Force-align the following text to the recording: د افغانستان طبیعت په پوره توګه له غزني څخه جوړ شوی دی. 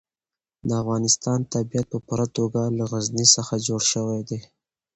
د 0.67 0.69
افغانستان 0.81 1.39
طبیعت 1.53 1.87
په 1.93 1.97
پوره 2.05 2.27
توګه 2.37 2.61
له 2.77 2.83
غزني 2.91 3.25
څخه 3.35 3.53
جوړ 3.67 3.81
شوی 3.93 4.19
دی. 4.29 4.39